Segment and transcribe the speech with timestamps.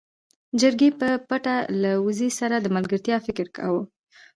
[0.59, 3.83] چرګې په پټه له وزې سره د ملګرتيا فکر کاوه.